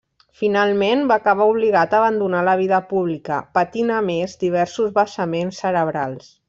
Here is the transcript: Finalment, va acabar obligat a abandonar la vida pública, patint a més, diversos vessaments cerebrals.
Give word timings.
Finalment, 0.39 1.03
va 1.11 1.17
acabar 1.23 1.47
obligat 1.51 1.93
a 1.93 1.99
abandonar 2.01 2.41
la 2.49 2.57
vida 2.63 2.81
pública, 2.95 3.39
patint 3.59 3.95
a 4.01 4.03
més, 4.11 4.37
diversos 4.49 5.01
vessaments 5.01 5.65
cerebrals. 5.67 6.39